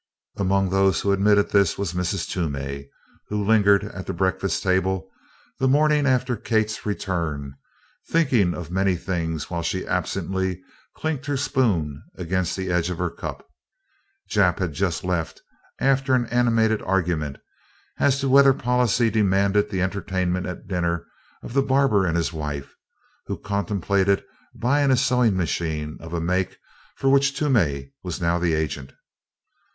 [0.37, 2.27] Among those who admitted this was Mrs.
[2.27, 2.89] Toomey,
[3.27, 5.07] who lingered at the breakfast table
[5.59, 7.53] the morning after Kate's return,
[8.09, 10.59] thinking of many things while she absently
[10.95, 13.45] clinked her spoon against the edge of her cup.
[14.27, 15.43] Jap had just left
[15.79, 17.37] after an animated argument
[17.99, 21.05] as to whether policy demanded the entertainment at dinner
[21.43, 22.73] of the barber and his wife,
[23.27, 24.23] who contemplated
[24.55, 26.57] buying a sewing machine of a make
[26.95, 28.93] for which Toomey was now the agent.